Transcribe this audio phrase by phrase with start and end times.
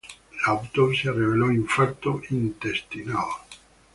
[0.35, 3.35] La autopsia reveló infarto intestinal.